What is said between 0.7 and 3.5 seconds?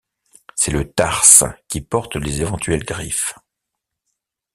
le tarse qui porte les éventuelles griffes.